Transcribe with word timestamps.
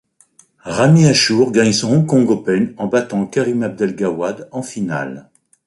Ramy 0.65 1.05
Ashour 1.05 1.51
gagne 1.51 1.73
son 1.73 1.89
Hong 1.93 2.07
Kong 2.07 2.27
Open, 2.27 2.73
en 2.79 2.87
battant 2.87 3.27
Karim 3.27 3.61
Abdel 3.61 3.95
Gawad 3.95 4.49
en 4.51 4.63
finale. 4.63 5.29